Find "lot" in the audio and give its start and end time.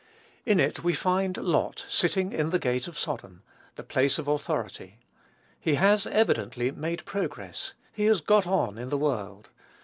1.37-1.85